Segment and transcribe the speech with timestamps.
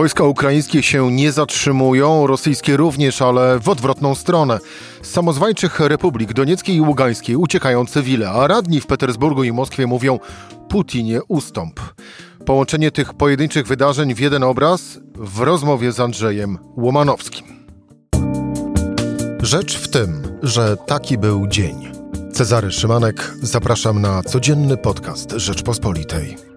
[0.00, 4.58] Wojska ukraińskie się nie zatrzymują, rosyjskie również, ale w odwrotną stronę.
[5.02, 10.18] Z samozwańczych republik Donieckiej i Ługańskiej uciekają cywile, a radni w Petersburgu i Moskwie mówią
[10.68, 11.80] Putinie ustąp.
[12.46, 17.46] Połączenie tych pojedynczych wydarzeń w jeden obraz w rozmowie z Andrzejem Łomanowskim.
[19.42, 21.92] Rzecz w tym, że taki był dzień.
[22.32, 26.49] Cezary Szymanek, zapraszam na codzienny podcast Rzeczpospolitej.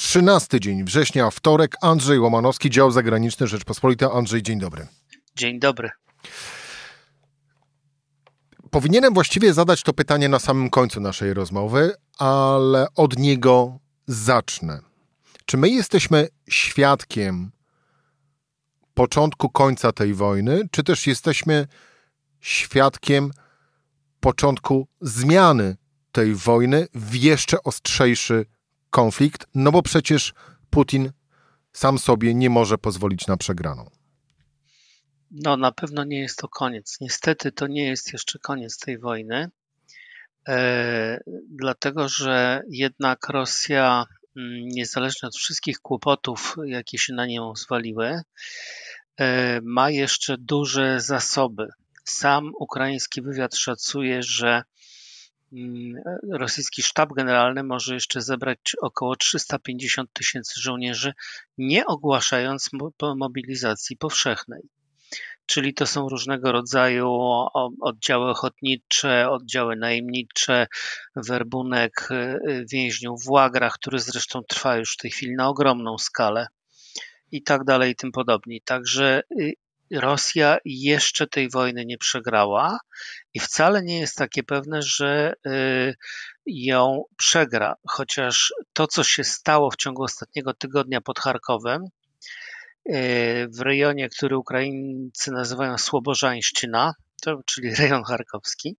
[0.00, 1.76] 13 dzień września, wtorek.
[1.80, 4.12] Andrzej Łomanowski, dział zagraniczny Rzeczpospolita.
[4.12, 4.86] Andrzej, dzień dobry.
[5.36, 5.90] Dzień dobry.
[8.70, 14.80] Powinienem właściwie zadać to pytanie na samym końcu naszej rozmowy, ale od niego zacznę.
[15.46, 17.50] Czy my jesteśmy świadkiem
[18.94, 21.66] początku końca tej wojny, czy też jesteśmy
[22.40, 23.30] świadkiem
[24.20, 25.76] początku zmiany
[26.12, 28.46] tej wojny w jeszcze ostrzejszy
[28.90, 30.34] konflikt, no bo przecież
[30.70, 31.12] Putin
[31.72, 33.90] sam sobie nie może pozwolić na przegraną.
[35.30, 36.96] No, na pewno nie jest to koniec.
[37.00, 39.50] Niestety to nie jest jeszcze koniec tej wojny,
[40.48, 44.06] e, dlatego że jednak Rosja,
[44.36, 48.22] mm, niezależnie od wszystkich kłopotów, jakie się na nią zwaliły,
[49.16, 51.68] e, ma jeszcze duże zasoby.
[52.04, 54.62] Sam ukraiński wywiad szacuje, że
[56.32, 61.12] rosyjski sztab generalny może jeszcze zebrać około 350 tysięcy żołnierzy,
[61.58, 62.70] nie ogłaszając
[63.16, 64.62] mobilizacji powszechnej.
[65.46, 67.10] Czyli to są różnego rodzaju
[67.80, 70.66] oddziały ochotnicze, oddziały najemnicze,
[71.16, 76.46] werbunek y, więźniów w łagrach, który zresztą trwa już w tej chwili na ogromną skalę
[77.32, 78.60] i tak dalej i tym podobnie.
[78.64, 79.52] Także y,
[79.90, 82.78] Rosja jeszcze tej wojny nie przegrała
[83.34, 85.94] i wcale nie jest takie pewne, że y,
[86.46, 87.74] ją przegra.
[87.88, 94.36] Chociaż to, co się stało w ciągu ostatniego tygodnia pod Charkowem, y, w rejonie, który
[94.36, 96.92] Ukraińcy nazywają Słobożańszczyna,
[97.46, 98.76] czyli rejon charkowski,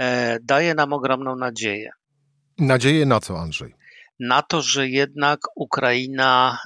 [0.00, 0.04] y,
[0.42, 1.90] daje nam ogromną nadzieję.
[2.58, 3.74] Nadzieję na co, Andrzej?
[4.20, 6.58] Na to, że jednak Ukraina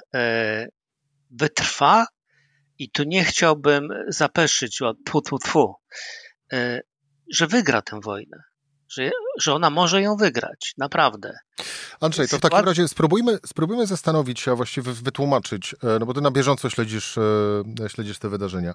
[1.31, 2.06] wytrwa
[2.81, 5.75] i tu nie chciałbym zapeszyć od tfu, tfu, tfu,
[6.53, 6.81] e,
[7.33, 8.37] że wygra tę wojnę.
[8.89, 9.11] Że,
[9.41, 11.39] że ona może ją wygrać, naprawdę.
[12.01, 16.15] Andrzej, to w takim razie spróbujmy, spróbujmy zastanowić się, a właściwie wytłumaczyć, e, no bo
[16.15, 18.75] ty na bieżąco śledzisz, e, śledzisz te wydarzenia.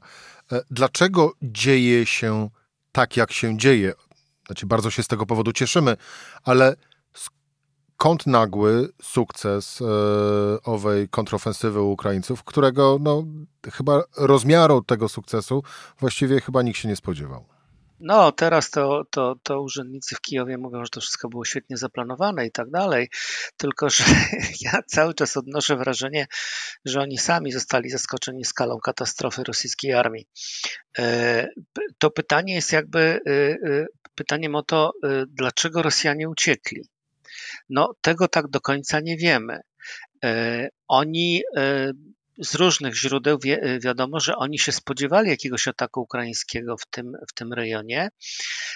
[0.71, 2.49] Dlaczego dzieje się
[2.91, 3.93] tak, jak się dzieje?
[4.45, 5.97] Znaczy, bardzo się z tego powodu cieszymy,
[6.43, 6.75] ale
[7.95, 9.85] skąd nagły sukces e,
[10.63, 13.23] owej kontrofensywy Ukraińców, którego no,
[13.73, 15.63] chyba rozmiaru tego sukcesu
[15.99, 17.45] właściwie chyba nikt się nie spodziewał.
[17.99, 22.45] No, teraz to, to, to urzędnicy w Kijowie mówią, że to wszystko było świetnie zaplanowane
[22.45, 23.09] i tak dalej,
[23.57, 24.03] tylko że
[24.65, 26.27] ja cały czas odnoszę wrażenie,
[26.85, 30.27] że oni sami zostali zaskoczeni skalą katastrofy rosyjskiej armii.
[30.97, 31.47] E,
[31.97, 33.85] to pytanie jest jakby e,
[34.15, 34.91] pytaniem o to,
[35.27, 36.94] dlaczego Rosjanie uciekli.
[37.69, 39.59] No, tego tak do końca nie wiemy.
[40.23, 41.91] E, oni e,
[42.39, 47.33] z różnych źródeł wi wiadomo, że oni się spodziewali jakiegoś ataku ukraińskiego w tym, w
[47.33, 48.09] tym rejonie.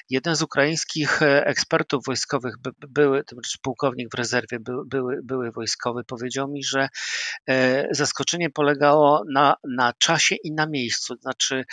[0.09, 5.19] Jeden z ukraińskich e, ekspertów wojskowych, by, były, to znaczy pułkownik w rezerwie, by, były,
[5.23, 6.89] były wojskowy, powiedział mi, że
[7.49, 11.15] e, zaskoczenie polegało na, na czasie i na miejscu.
[11.21, 11.63] Znaczy,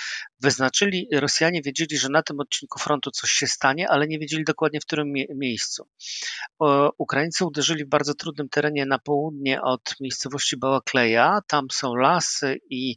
[0.40, 4.80] wyznaczyli, Rosjanie wiedzieli, że na tym odcinku frontu coś się stanie, ale nie wiedzieli dokładnie
[4.80, 5.88] w którym mie miejscu.
[6.58, 11.40] O, Ukraińcy uderzyli w bardzo trudnym terenie na południe od miejscowości Bałakleja.
[11.46, 12.96] Tam są lasy i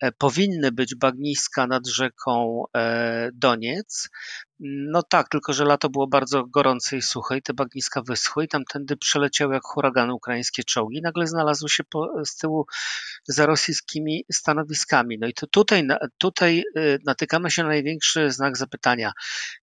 [0.00, 4.08] e, powinny być bagniska nad rzeką e, Doniec.
[4.60, 8.48] No tak, tylko że lato było bardzo gorące i suche i te bagniska wyschły i
[8.48, 11.00] tamtędy przeleciały jak huragany ukraińskie czołgi.
[11.02, 12.66] Nagle znalazły się po, z tyłu
[13.24, 15.18] za rosyjskimi stanowiskami.
[15.20, 15.86] No i to tutaj,
[16.18, 19.12] tutaj y, natykamy się na największy znak zapytania.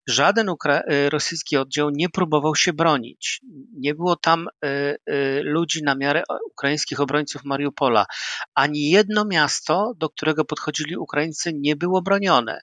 [0.06, 3.40] Żaden ukra y, rosyjski oddział nie próbował się bronić.
[3.78, 8.06] Nie było tam y, ludzi na miarę ukraińskich obrońców Mariupola.
[8.54, 12.60] Ani jedno miasto, do którego podchodzili Ukraińcy, nie było bronione.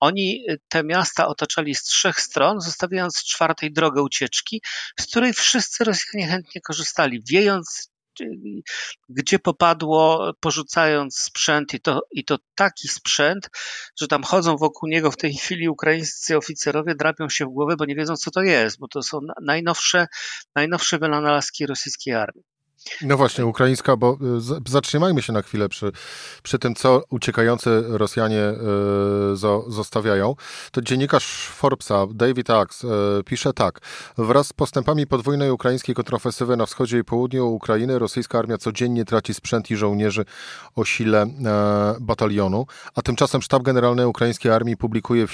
[0.00, 4.62] Oni te miasta otaczali z trzech stron, zostawiając czwartej drogę ucieczki,
[5.00, 7.94] z której wszyscy Rosjanie chętnie korzystali, wiejąc
[9.08, 13.50] gdzie popadło, porzucając sprzęt i to, i to taki sprzęt,
[14.00, 17.84] że tam chodzą wokół niego w tej chwili ukraińscy oficerowie, drapią się w głowę, bo
[17.84, 20.06] nie wiedzą co to jest, bo to są najnowsze,
[20.54, 22.53] najnowsze wynalazki rosyjskiej armii.
[23.02, 24.18] No właśnie, ukraińska, bo
[24.66, 25.92] y, zatrzymajmy się na chwilę przy,
[26.42, 28.42] przy tym, co uciekający Rosjanie
[29.32, 29.36] y,
[29.68, 30.34] zostawiają.
[30.72, 32.88] To dziennikarz Forbesa, David Axe,
[33.20, 33.80] y, pisze tak.
[34.18, 39.34] Wraz z postępami podwójnej ukraińskiej kontrofensywy na wschodzie i południu Ukrainy, rosyjska armia codziennie traci
[39.34, 40.24] sprzęt i żołnierzy
[40.76, 41.28] o sile e,
[42.00, 45.32] batalionu, a tymczasem sztab generalny ukraińskiej armii publikuje w,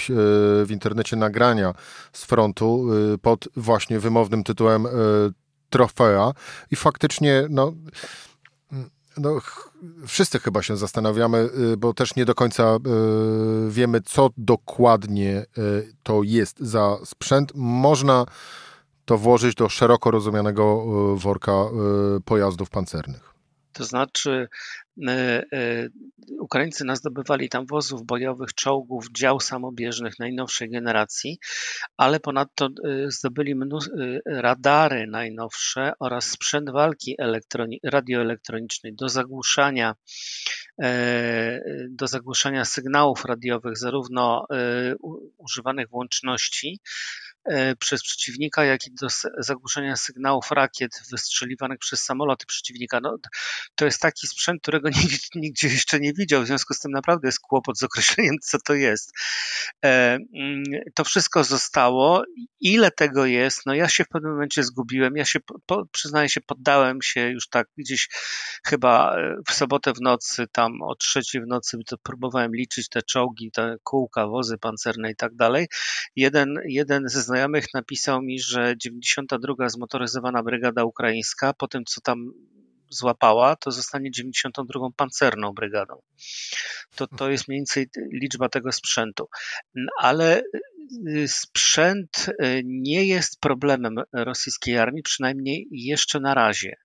[0.67, 1.75] w internecie nagrania
[2.13, 2.87] z frontu
[3.23, 4.87] pod właśnie wymownym tytułem
[5.71, 6.33] trofea
[6.71, 7.73] i faktycznie no,
[9.17, 9.41] no,
[10.07, 15.95] wszyscy chyba się zastanawiamy, y, bo też nie do końca y, wiemy, co dokładnie y,
[16.03, 17.53] to jest za sprzęt.
[17.55, 18.27] Można
[19.05, 20.85] to włożyć do szeroko rozumianego
[21.17, 21.53] worka
[22.25, 23.35] pojazdów pancernych.
[23.73, 24.49] To znaczy,
[26.51, 31.39] Ukraińcy nazdobywali tam wozów bojowych, czołgów, dział samobieżnych najnowszej generacji,
[31.97, 33.57] ale ponadto e, zdobyli e,
[34.27, 37.17] radary najnowsze oraz sprzęt walki
[37.85, 39.95] radioelektronicznej do zagłuszania,
[41.89, 44.47] do zagłuszania sygnałów radiowych, zarówno
[45.39, 47.30] używanych w łączności, E,
[47.79, 49.07] przez przeciwnika, jak i do
[49.39, 53.01] zagłuszenia sygnałów rakiet wystrzeliwanych przez samoloty przeciwnika.
[53.03, 53.17] No,
[53.75, 57.29] to jest taki sprzęt, którego nikt nigdzie jeszcze nie widział, w związku z tym naprawdę
[57.29, 59.13] jest kłopot z określeniem, co to jest.
[59.85, 60.63] E, mm,
[60.95, 62.25] to wszystko zostało.
[62.61, 63.67] Ile tego jest?
[63.67, 65.17] No ja się w pewnym momencie zgubiłem.
[65.17, 68.09] Ja się, po, przyznaję się, poddałem się już tak gdzieś
[68.67, 73.03] chyba e, w sobotę w nocy, tam o trzeciej w nocy, to próbowałem liczyć te
[73.03, 75.67] czołgi, te kółka, wozy pancerne i tak dalej.
[76.17, 77.40] Jeden, jeden ze znajomych
[77.75, 79.69] napisał mi, że 92.
[79.69, 82.33] zmotoryzowana brygada ukraińska, po tym co tam
[82.91, 84.89] złapała, to zostanie 92.
[84.97, 86.03] pancerną brygadą.
[86.95, 89.29] To, to jest mniej więcej liczba tego sprzętu.
[89.99, 90.43] Ale
[91.09, 96.77] y, sprzęt y, nie jest problemem rosyjskiej armii, przynajmniej jeszcze na razie.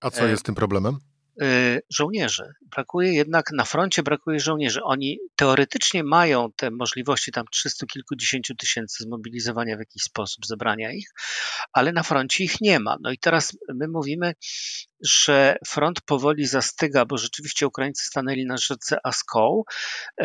[0.00, 0.98] A co jest tym problemem?
[1.42, 2.52] Y, żołnierzy.
[2.62, 4.82] Brakuje jednak, na froncie brakuje żołnierzy.
[4.82, 11.08] Oni teoretycznie mają te możliwości tam 300 kilkudziesięciu tysięcy zmobilizowania w jakiś sposób, zebrania ich,
[11.72, 12.96] ale na froncie ich nie ma.
[13.00, 14.34] No i teraz my mówimy,
[15.02, 19.64] że front powoli zastyga, bo rzeczywiście Ukraińcy stanęli na rzece Askoł
[20.20, 20.24] y,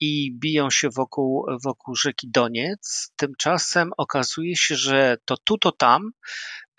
[0.00, 3.12] i biją się wokół, wokół rzeki Doniec.
[3.16, 6.10] Tymczasem okazuje się, że to tu, to tam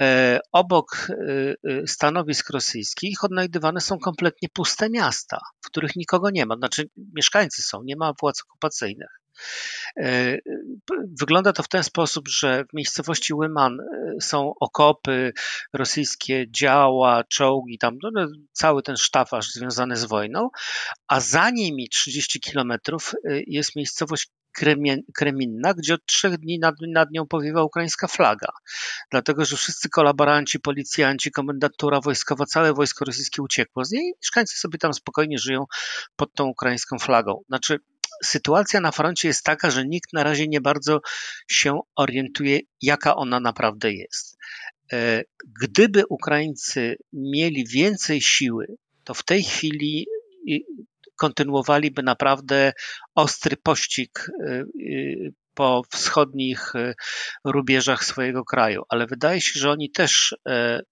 [0.01, 6.45] E, obok e, e, stanowisk rosyjskich odnajdywane są kompletnie puste miasta, w których nikogo nie
[6.45, 6.55] ma.
[6.55, 9.21] Znaczy, mieszkańcy są, nie ma władz okupacyjnych.
[11.19, 13.77] Wygląda to w ten sposób, że w miejscowości Łyman
[14.21, 15.33] są okopy,
[15.73, 20.49] rosyjskie działa, czołgi, tam no, no cały ten sztafaż związany z wojną,
[21.07, 23.13] a za nimi 30 kilometrów
[23.47, 24.29] jest miejscowość
[25.13, 28.47] Kreminna, gdzie od trzech dni nad, nad nią powiewa ukraińska flaga.
[29.11, 34.13] Dlatego, że wszyscy kolaboranci, policjanci, komendantura wojskowa, całe wojsko rosyjskie uciekło z niej.
[34.21, 35.65] Mieszkańcy sobie tam spokojnie żyją
[36.15, 37.41] pod tą ukraińską flagą.
[37.47, 37.79] Znaczy,
[38.23, 41.01] sytuacja na froncie jest taka, że nikt na razie nie bardzo
[41.47, 44.37] się orientuje, jaka ona naprawdę jest.
[44.93, 45.23] E,
[45.61, 48.67] gdyby Ukraińcy mieli więcej siły,
[49.03, 50.07] to w tej chwili
[51.15, 52.73] kontynuowaliby naprawdę
[53.15, 56.93] ostry pościg y, y, po wschodnich y,
[57.45, 60.35] rubieżach swojego kraju, ale wydaje się, że oni też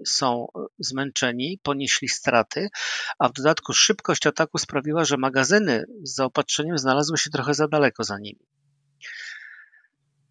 [0.06, 0.48] są
[0.80, 2.70] zmęczeni, ponieśli straty,
[3.20, 8.04] a w dodatku szybkość ataku sprawiła, że magazyny z zaopatrzeniem znalazły się trochę za daleko
[8.04, 8.53] za nimi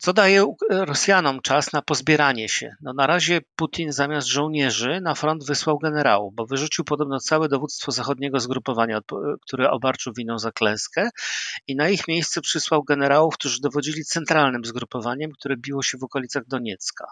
[0.03, 2.75] co daje Rosjanom czas na pozbieranie się.
[2.81, 7.93] No na razie Putin zamiast żołnierzy na front wysłał generałów, bo wyrzucił podobno całe dowództwo
[7.93, 9.01] zachodniego zgrupowania,
[9.43, 11.11] które obarczył winą za klęskę
[11.67, 16.47] i na ich miejsce przysłał generałów, którzy dowodzili centralnym zgrupowaniem, które biło się w okolicach
[16.47, 17.07] Doniecka.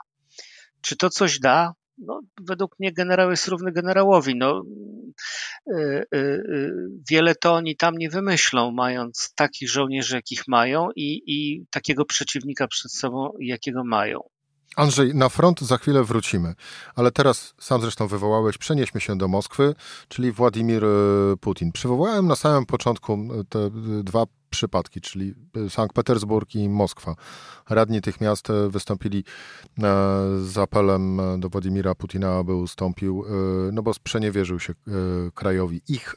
[0.81, 1.73] Czy to coś da?
[2.01, 4.37] No, według mnie generał jest równy generałowi.
[4.37, 6.73] No, y, y, y,
[7.11, 12.69] wiele to oni tam nie wymyślą, mając takich żołnierzy, jakich mają i, i takiego przeciwnika
[12.69, 14.21] przed sobą, jakiego mają.
[14.77, 16.55] Andrzej, na front za chwilę wrócimy,
[16.95, 19.75] ale teraz sam zresztą wywołałeś, przenieśmy się do Moskwy,
[20.09, 20.83] czyli Władimir
[21.41, 21.73] Putin.
[21.73, 23.71] Przywołałem na samym początku te
[24.03, 25.35] dwa przypadki, czyli
[25.67, 27.15] e, Sankt Petersburg i Moskwa.
[27.69, 29.83] Radni tych miast e, wystąpili e,
[30.41, 33.25] z apelem do Władimira Putina, aby ustąpił,
[33.73, 34.75] no bo sprzeniewierzył się
[35.35, 36.15] krajowi ich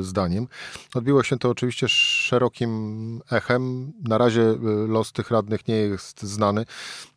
[0.00, 0.46] zdaniem.
[0.94, 3.92] Odbiło się to oczywiście szerokim echem.
[4.08, 4.54] Na razie
[4.88, 6.64] los tych radnych nie jest znany,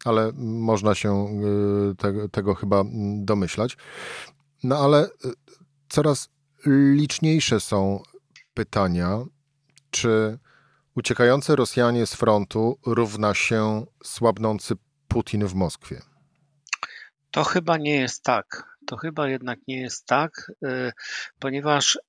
[0.05, 1.39] ale można się
[1.97, 2.83] te, tego chyba
[3.17, 3.77] domyślać.
[4.63, 5.09] No ale
[5.89, 6.29] coraz
[6.95, 8.03] liczniejsze są
[8.53, 9.25] pytania,
[9.91, 10.39] czy
[10.95, 14.75] Uciekający Rosjanie z frontu równa się słabnący
[15.07, 16.01] Putin w Moskwie.
[17.31, 18.63] To chyba nie jest tak.
[18.87, 20.51] To chyba jednak nie jest tak,
[21.39, 21.99] ponieważ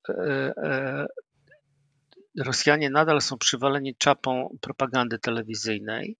[2.39, 6.17] Rosjanie nadal są przywaleni czapą propagandy telewizyjnej,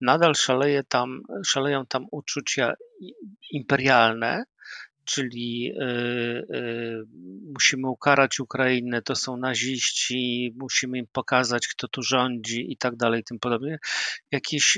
[0.00, 2.74] nadal szaleje tam, szaleją tam uczucia
[3.50, 4.44] imperialne,
[5.04, 5.84] czyli y,
[6.56, 7.04] y,
[7.52, 13.24] musimy ukarać Ukrainę, to są naziści, musimy im pokazać, kto tu rządzi i tak dalej,
[13.24, 13.78] tym podobnie.
[14.32, 14.76] Jakieś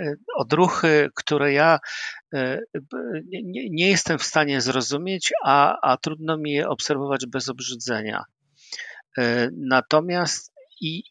[0.00, 1.78] y, odruchy, które ja
[3.30, 8.24] nie, nie jestem w stanie zrozumieć, a, a trudno mi je obserwować bez obrzydzenia.
[9.52, 11.02] Natomiast i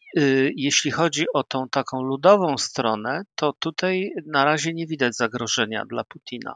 [0.56, 6.04] jeśli chodzi o tą taką ludową stronę, to tutaj na razie nie widać zagrożenia dla
[6.04, 6.54] Putina.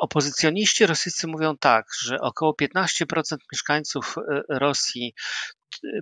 [0.00, 5.14] Opozycjoniści rosyjscy mówią tak, że około 15% mieszkańców e, Rosji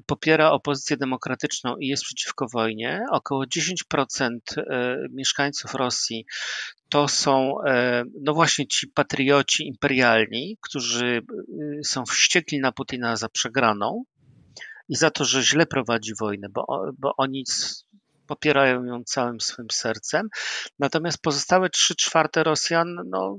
[0.06, 3.04] popiera opozycję demokratyczną i jest przeciwko wojnie.
[3.10, 6.26] Około 10% e, mieszkańców Rosji
[6.88, 11.22] to są e, no właśnie ci patrioci imperialni, którzy
[11.84, 14.04] są wściekli na Putina za przegraną
[14.88, 16.66] i za to, że źle prowadzi wojnę, bo,
[16.98, 17.44] bo oni
[18.26, 20.28] popierają ją całym swym sercem.
[20.78, 23.38] Natomiast pozostałe 3 czwarte Rosjan, no,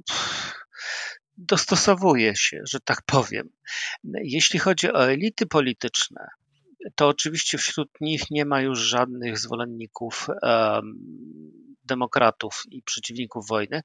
[1.38, 3.50] dostosowuje się, że tak powiem.
[4.24, 6.28] Jeśli chodzi o elity polityczne,
[6.96, 10.28] to oczywiście wśród nich nie ma już żadnych zwolenników
[11.88, 13.82] demokratów i przeciwników wojny,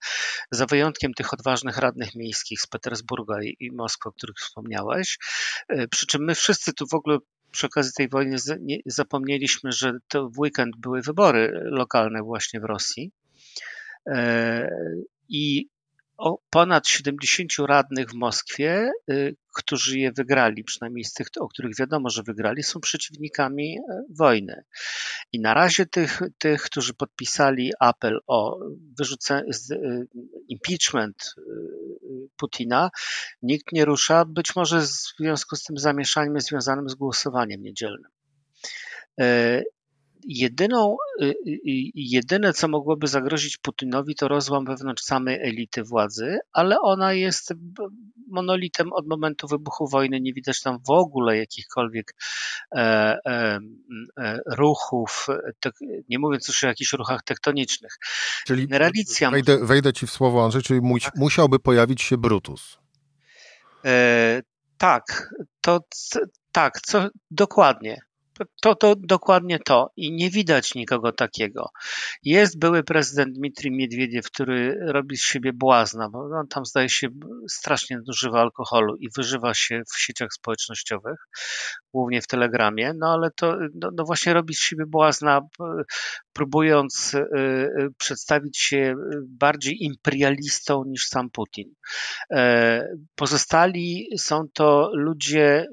[0.51, 5.19] za wyjątkiem tych odważnych radnych miejskich z Petersburga i, i Moskwy, o których wspomniałeś.
[5.69, 7.19] E, przy czym my wszyscy tu w ogóle
[7.53, 8.37] przy okazji tej wojny
[8.87, 13.13] zapomnieliśmy, że to w weekend były wybory lokalne właśnie w Rosji.
[14.07, 14.69] E,
[15.29, 15.69] I
[16.51, 22.11] ponad 70 radnych w Moskwie, y, którzy je wygrali, przynajmniej z tych, o których wiadomo,
[22.11, 24.65] że wygrali, są przeciwnikami e, wojny.
[25.33, 28.59] I na razie tych, tych którzy podpisali apel o
[28.99, 30.07] wyrzucenie, y,
[30.49, 31.43] impeachment y,
[32.37, 32.91] Putina,
[33.43, 34.87] nikt nie rusza, być może w
[35.19, 38.11] związku z tym zamieszaniem związanym z głosowaniem niedzielnym.
[40.25, 46.39] Jedyną, y, y, y, jedyne, co mogłoby zagrozić Putinowi, to rozłam wewnątrz samej elity władzy,
[46.53, 47.55] ale ona jest
[48.33, 50.21] monolitem od momentu wybuchu wojny.
[50.21, 52.15] Nie widać tam w ogóle jakichkolwiek
[52.75, 52.79] e,
[53.27, 53.59] e,
[54.19, 55.27] e, ruchów,
[56.09, 57.99] nie mówiąc już o jakichś ruchach tektonicznych.
[58.47, 58.69] Czyli
[59.31, 61.17] wejdę, wejdę ci w słowo, Andrzej, czyli tak.
[61.17, 62.79] musiałby pojawić się Brutus.
[63.85, 64.43] E,
[64.79, 65.81] tak, to
[66.53, 68.01] tak, co dokładnie.
[68.63, 71.71] To, to dokładnie to i nie widać nikogo takiego.
[72.23, 77.09] Jest były prezydent Dmitrij Miedwiediew, który robi z siebie błazna, bo on tam zdaje się
[77.49, 81.19] strasznie nadużywa alkoholu i wyżywa się w sieciach społecznościowych,
[81.95, 85.41] głównie w Telegramie, no ale to no, no właśnie robi z siebie błazna,
[86.33, 88.95] próbując y, y, przedstawić się
[89.29, 91.75] bardziej imperialistą niż sam Putin.
[92.31, 95.67] E, pozostali są to ludzie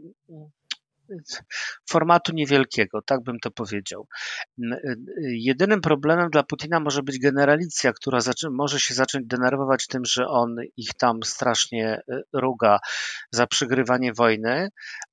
[1.89, 4.07] formatu niewielkiego, tak bym to powiedział.
[4.63, 8.19] Y, jedynym problemem dla Putina może być generalicja, która
[8.51, 12.79] może się zacząć denerwować tym, że on ich tam strasznie y, ruga
[13.31, 14.69] za przegrywanie wojny,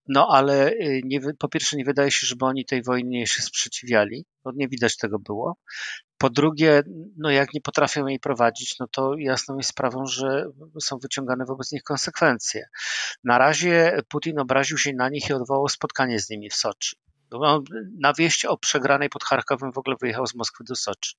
[0.08, 4.24] no ale y, nie, po pierwsze nie wydaje się, żeby oni tej wojnie się sprzeciwiali,
[4.44, 5.56] bo nie widać tego było.
[6.18, 6.82] Po drugie,
[7.16, 10.46] no jak nie potrafią jej prowadzić, no to jasną jest sprawą, że
[10.80, 12.68] są wyciągane wobec nich konsekwencje.
[13.25, 16.96] Na razie Putin obraził się na nich i odwołał spotkanie z nimi w Soczi.
[17.40, 17.62] No,
[18.00, 21.16] na wieść o przegranej pod Charkowem w ogóle wyjechał z Moskwy do Soczi,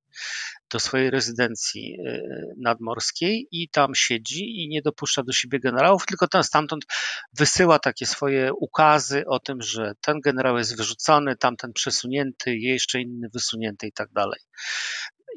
[0.71, 6.27] do swojej rezydencji y, nadmorskiej i tam siedzi i nie dopuszcza do siebie generałów, tylko
[6.27, 6.85] tam stamtąd
[7.33, 13.29] wysyła takie swoje ukazy o tym, że ten generał jest wyrzucony, tamten przesunięty, jeszcze inny
[13.33, 14.39] wysunięty i tak dalej.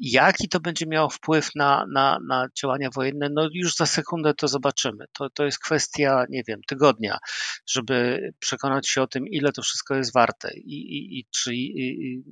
[0.03, 3.29] Jaki to będzie miało wpływ na, na, na działania wojenne?
[3.33, 5.05] No już za sekundę to zobaczymy.
[5.13, 7.17] To, to jest kwestia, nie wiem, tygodnia,
[7.69, 12.23] żeby przekonać się o tym, ile to wszystko jest warte i, i, i czy, i,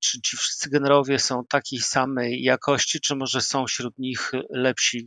[0.00, 5.06] czy ci wszyscy generałowie są takiej samej jakości, czy może są wśród nich lepsi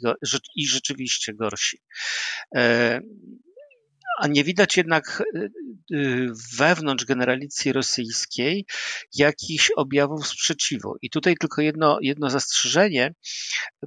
[0.55, 1.81] i rzeczywiście gorsi.
[4.17, 5.51] E, a nie widać jednak y,
[5.93, 8.65] y, wewnątrz generalicji rosyjskiej
[9.15, 10.95] jakichś objawów sprzeciwu.
[11.01, 13.13] I tutaj tylko jedno, jedno zastrzeżenie.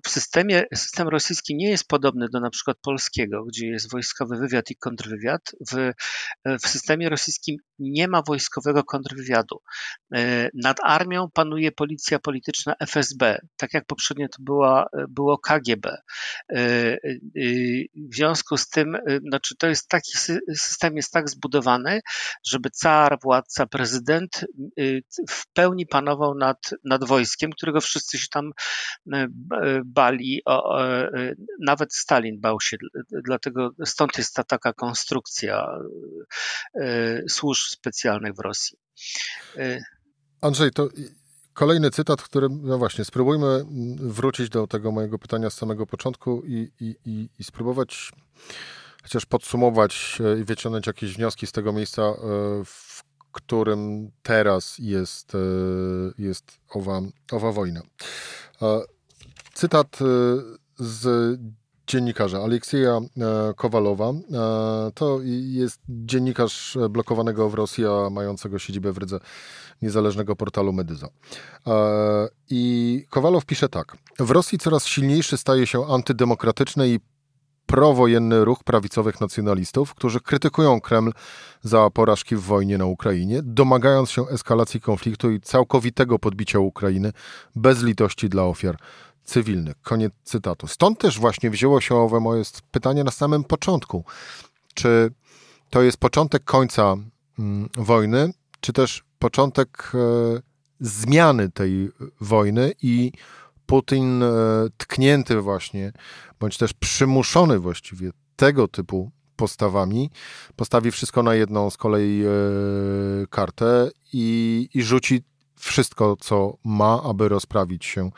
[0.05, 4.71] W systemie, system rosyjski nie jest podobny do na przykład polskiego, gdzie jest wojskowy wywiad
[4.71, 5.43] i kontrwywiad.
[5.73, 5.93] W,
[6.63, 9.61] w systemie rosyjskim nie ma wojskowego kontrwywiadu.
[10.15, 15.97] E, nad armią panuje policja polityczna FSB, tak jak poprzednio to była, było KGB.
[16.53, 16.97] E,
[17.95, 18.97] w związku z tym,
[19.29, 20.19] znaczy to jest taki
[20.57, 22.01] system jest tak zbudowany,
[22.47, 24.45] żeby car, władca, prezydent
[24.79, 28.51] y, w pełni panował nad, nad wojskiem, którego wszyscy się tam
[29.15, 29.29] y,
[29.85, 30.43] bali.
[30.45, 30.81] O,
[31.61, 32.77] nawet Stalin bał się,
[33.25, 35.67] dlatego stąd jest ta taka konstrukcja
[37.29, 38.79] służb specjalnych w Rosji.
[40.41, 40.89] Andrzej, to
[41.61, 46.43] Kolejny cytat, który, no właśnie, spróbujmy mm, wrócić do tego mojego pytania z samego początku
[46.47, 48.13] i, i, i, i spróbować
[49.03, 52.15] chociaż podsumować e, i wyciągnąć jakieś wnioski z tego miejsca, e,
[52.65, 53.03] w
[53.33, 55.39] którym teraz jest, e,
[56.19, 57.01] jest owa,
[57.33, 57.81] owa wojna.
[59.55, 59.99] Cytat
[60.79, 61.39] z
[61.87, 63.01] dziennikarza Aleksieja
[63.57, 64.13] Kowalowa.
[64.95, 69.21] To jest dziennikarz blokowanego w Rosji, a mającego siedzibę w Rydze
[69.83, 71.09] niezależnego portalu Medyza.
[72.51, 73.97] I Kowalow pisze tak.
[74.19, 77.01] W Rosji coraz silniejszy staje się antydemokratyczny i
[77.71, 81.13] prowojenny ruch prawicowych nacjonalistów, którzy krytykują Kreml
[81.63, 87.13] za porażki w wojnie na Ukrainie, domagając się eskalacji konfliktu i całkowitego podbicia Ukrainy
[87.57, 88.77] bez litości dla ofiar
[89.25, 89.75] cywilnych.
[89.83, 90.67] Koniec cytatu.
[90.67, 94.05] Stąd też właśnie wzięło się owe moje pytanie na samym początku.
[94.75, 95.11] Czy
[95.71, 96.97] to jest początek końca
[97.39, 99.99] mm, wojny, czy też początek e,
[100.81, 103.13] zmiany tej wojny i
[103.71, 104.29] Putin e,
[104.77, 105.93] tknięty właśnie,
[106.41, 110.11] bądź też przymuszony właściwie tego typu postawami,
[110.57, 112.31] postawi wszystko na jedną z kolei e,
[113.27, 115.23] kartę i, i rzuci
[115.57, 118.11] wszystko, co ma, aby rozprawić się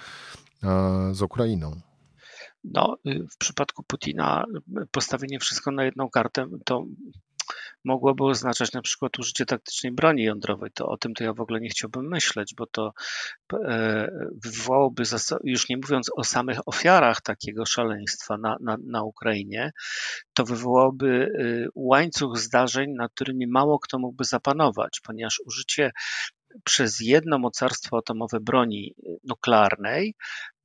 [1.13, 1.81] z Ukrainą.
[2.65, 4.45] No, w przypadku Putina
[4.91, 6.85] postawienie wszystko na jedną kartę to
[7.85, 10.71] mogłoby oznaczać na przykład użycie taktycznej broni jądrowej.
[10.75, 12.93] To o tym to ja w ogóle nie chciałbym myśleć, bo to
[13.53, 14.09] e,
[14.45, 15.03] wywołałoby,
[15.45, 19.71] już nie mówiąc o samych ofiarach takiego szaleństwa na, na, na Ukrainie,
[20.35, 25.91] to wywołałoby e, łańcuch zdarzeń, nad którymi mało kto mógłby zapanować, ponieważ użycie
[26.65, 30.15] przez jedno mocarstwo atomowe broni nuklearnej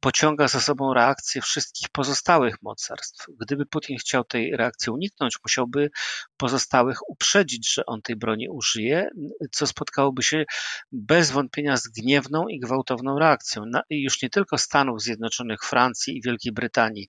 [0.08, 3.26] pociąga za sobą reakcję wszystkich pozostałych mocarstw.
[3.42, 5.90] Gdyby Putin chciał tej reakcji uniknąć, musiałby
[6.38, 9.10] pozostałych uprzedzić, że on tej broni użyje,
[9.52, 10.46] co spotkałoby się
[10.92, 13.64] bez wątpienia z gniewną i gwałtowną reakcją.
[13.90, 17.08] już nie tylko Stanów Zjednoczonych, Francji i Wielkiej Brytanii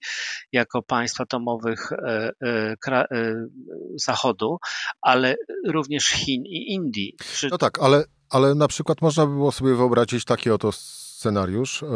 [0.53, 3.35] jako państw atomowych e, e, e,
[3.95, 4.59] Zachodu,
[5.01, 5.37] ale
[5.67, 7.17] również Chin i Indii.
[7.51, 10.73] No tak, ale, ale na przykład można by było sobie wyobrazić takie oto
[11.19, 11.87] scenariusz, e,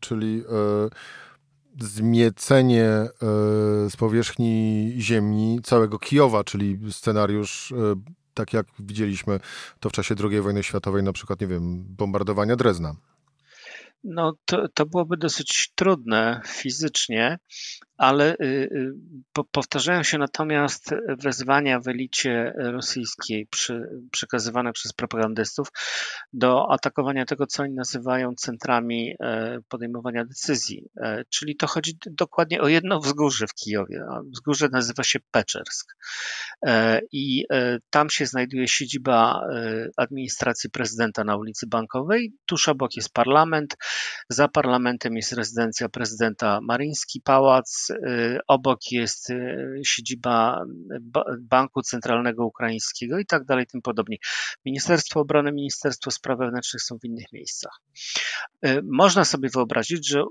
[0.00, 0.88] czyli e,
[1.80, 3.10] zmiecenie e,
[3.90, 7.72] z powierzchni ziemi całego Kijowa, czyli scenariusz
[8.34, 9.40] tak jak widzieliśmy
[9.80, 12.94] to w czasie II wojny światowej, na przykład, nie wiem, bombardowania Drezna.
[14.04, 17.38] No, to, to byłoby dosyć trudne fizycznie,
[18.00, 18.92] ale y, y,
[19.52, 25.68] powtarzają się natomiast wezwania w elicie rosyjskiej przy, przekazywane przez propagandystów
[26.32, 30.88] do atakowania tego, co oni nazywają centrami e, podejmowania decyzji.
[30.96, 34.04] E, czyli to chodzi dokładnie o jedno wzgórze w Kijowie.
[34.32, 35.96] Wzgórze nazywa się Peczersk.
[36.66, 37.44] E, I
[37.90, 39.40] tam się znajduje siedziba
[39.96, 42.32] administracji prezydenta na ulicy Bankowej.
[42.46, 43.76] Tuż obok jest parlament.
[44.28, 47.89] Za parlamentem jest rezydencja prezydenta Maryński Pałac
[48.48, 50.64] obok jest y, siedziba
[51.40, 54.16] Banku Centralnego Ukraińskiego i tak dalej, tym podobnie.
[54.64, 57.80] Ministerstwo Obrony, Ministerstwo Spraw Wewnętrznych są w innych miejscach.
[58.66, 60.22] Y, można sobie wyobrazić, że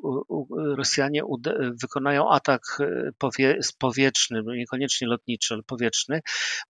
[0.76, 1.22] Rosjanie
[1.82, 2.62] wykonają atak
[3.78, 6.22] powietrzny, no niekoniecznie lotniczy, ale powietrzny,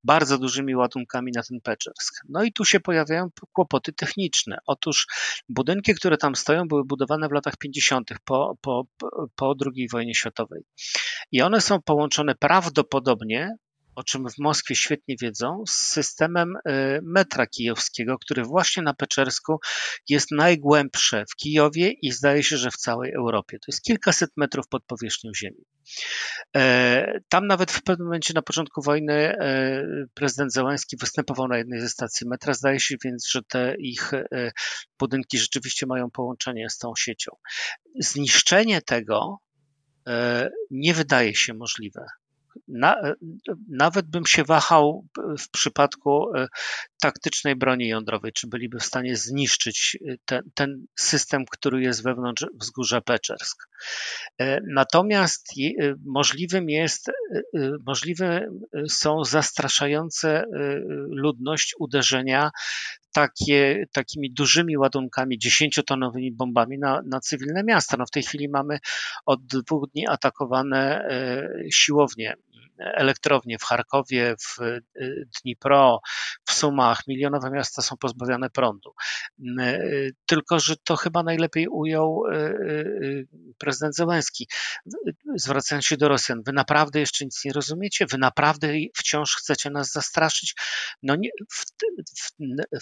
[0.04, 2.14] bardzo dużymi ładunkami na ten Peczersk.
[2.30, 4.58] No i tu się pojawiają kłopoty techniczne.
[4.66, 5.08] Otóż
[5.50, 8.10] budynki, które tam stoją, były budowane w latach 50.
[8.26, 8.84] po, po,
[9.36, 10.62] po II wojnie światowej.
[11.32, 13.50] I one są połączone prawdopodobnie,
[13.96, 19.60] o czym w Moskwie świetnie wiedzą, z systemem y, metra kijowskiego, który właśnie na Peczersku
[20.10, 23.58] jest najgłębsze w Kijowie i zdaje się, że w całej Europie.
[23.60, 25.64] To jest kilkaset metrów pod powierzchnią ziemi.
[26.56, 31.82] E, tam nawet w pewnym momencie na początku wojny e, prezydent Zełański występował na jednej
[31.82, 32.54] ze stacji metra.
[32.54, 34.52] Zdaje się więc, że te ich e,
[35.00, 37.32] budynki rzeczywiście mają połączenie z tą siecią.
[38.00, 39.38] Zniszczenie tego
[40.72, 42.06] nie wydaje się możliwe.
[42.68, 43.14] Na, e,
[43.70, 45.06] nawet bym się wahał
[45.40, 46.48] w przypadku e,
[47.02, 53.02] taktycznej broni jądrowej, czy byliby w stanie zniszczyć ten, ten system, który jest wewnątrz wzgórza
[53.02, 53.68] Peczersk.
[54.68, 55.54] Natomiast
[56.06, 57.12] możliwym jest,
[57.86, 58.50] możliwe
[58.88, 60.46] są zastraszające
[61.10, 62.52] ludność uderzenia
[63.12, 67.98] takie, takimi dużymi ładunkami, dziesięciotonowymi bombami na, na cywilne miasta.
[67.98, 68.80] No w tej chwili mamy
[69.26, 72.36] od dwóch dni atakowane e, siłownie
[72.80, 74.80] elektrownie w Charkowie, w
[75.42, 76.00] Dnipro,
[76.46, 78.94] w Sumach, milionowe miasta są pozbawione prądu.
[80.26, 82.24] Tylko, że to chyba najlepiej ujął
[83.58, 84.48] prezydent Zełenski,
[85.36, 86.44] zwracając się do Rosjan.
[86.46, 88.06] Wy naprawdę jeszcze nic nie rozumiecie?
[88.06, 90.56] Wy naprawdę wciąż chcecie nas zastraszyć?
[91.04, 91.66] No nie, w,
[92.20, 92.32] w,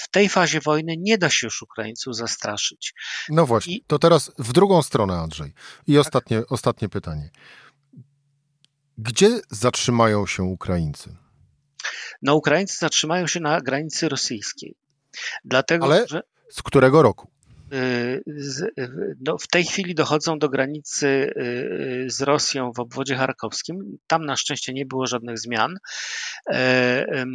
[0.04, 2.94] w tej fazie wojny nie da się już Ukraińców zastraszyć.
[3.30, 3.84] No właśnie, I...
[3.88, 5.54] to teraz w drugą stronę, Andrzej.
[5.88, 6.02] I tak.
[6.02, 7.30] ostatnie, ostatnie pytanie.
[8.98, 11.16] Gdzie zatrzymają się Ukraińcy?
[12.22, 14.76] No, Ukraińcy zatrzymają się na granicy rosyjskiej.
[15.46, 16.22] Dlatego, Ale że...
[16.52, 17.28] z którego roku?
[17.74, 18.24] Y,
[19.26, 23.98] no, w tej chwili dochodzą do granicy y, z Rosją w obwodzie charkowskim.
[24.08, 25.76] Tam na szczęście nie było żadnych zmian
[26.50, 27.26] e,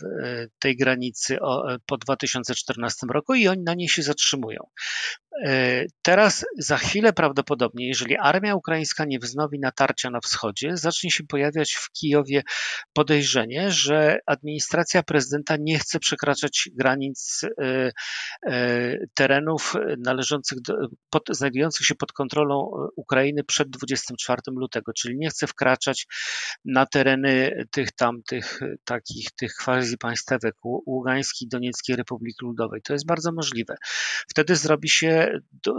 [0.00, 1.38] w tej granicy
[1.86, 4.60] po 2014 roku i oni na niej się zatrzymują.
[5.44, 11.24] E, teraz za chwilę prawdopodobnie, jeżeli armia ukraińska nie wznowi natarcia na wschodzie, zacznie się
[11.24, 12.42] pojawiać w Kijowie
[12.92, 17.90] podejrzenie, że administracja prezydenta nie chce przekraczać granic e,
[18.46, 20.74] e, terenów należących do,
[21.10, 26.06] pod, znajdujących się pod kontrolą Ukrainy przed 24 lutego, czyli nie chce wkraczać
[26.64, 32.82] na tereny tych tamtych takich tych quasi państwek Ługańskiej, Donieckiej Republiki Ludowej.
[32.82, 33.76] To jest bardzo możliwe.
[34.28, 35.29] Wtedy zrobi się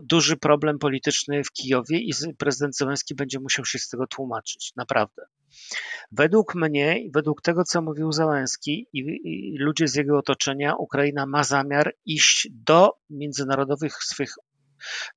[0.04, 5.22] duży problem polityczny w Kijowie i prezydent Zelenski będzie musiał się z tego tłumaczyć, naprawdę.
[6.12, 11.44] Według mnie według tego, co mówił Zelenski i, i ludzie z jego otoczenia, Ukraina ma
[11.44, 14.36] zamiar iść do międzynarodowych swych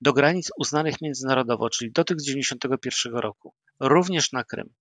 [0.01, 4.75] do granic uznanych międzynarodowo, czyli do tych z 1991 roku, również na Krym.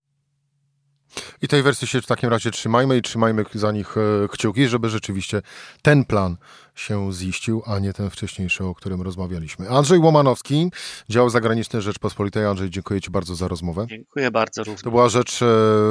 [1.41, 4.89] I tej wersji się w takim razie trzymajmy i trzymajmy za nich e, kciuki, żeby
[4.89, 5.41] rzeczywiście
[5.81, 6.37] ten plan
[6.75, 9.69] się ziścił, a nie ten wcześniejszy, o którym rozmawialiśmy.
[9.69, 10.71] Andrzej Łomanowski,
[11.09, 12.45] dział zagraniczny Rzeczpospolitej.
[12.45, 13.85] Andrzej, dziękuję Ci bardzo za rozmowę.
[13.89, 14.81] Dziękuję bardzo również.
[14.81, 15.45] To była rzecz e,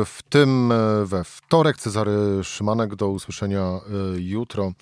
[0.04, 1.76] w tym e, we wtorek.
[1.76, 3.80] Cezary Szymanek, do usłyszenia
[4.16, 4.72] jutro.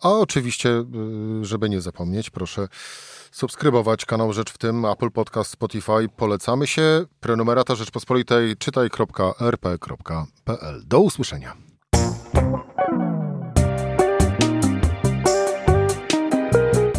[0.00, 0.84] A oczywiście,
[1.42, 2.68] żeby nie zapomnieć, proszę
[3.34, 6.08] subskrybować kanał Rzecz w tym, Apple Podcast, Spotify.
[6.16, 7.04] Polecamy się.
[7.20, 10.02] Prenumerata Rzeczpospolitej czytaj.rp.pl.
[10.84, 11.56] Do usłyszenia.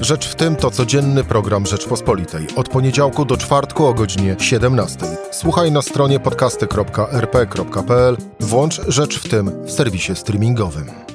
[0.02, 2.48] Rzecz w tym to codzienny program Rzeczpospolitej.
[2.56, 5.06] Od poniedziałku do czwartku o godzinie 17.
[5.32, 8.18] Słuchaj na stronie podcasty.rp.pl.
[8.40, 11.15] Włącz Rzecz w tym w serwisie streamingowym.